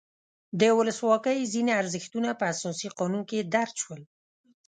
[0.59, 4.01] د ولسواکۍ ځینې ارزښتونه په اساسي قانون کې درج شول.